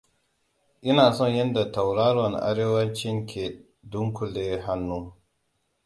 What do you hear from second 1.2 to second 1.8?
yadda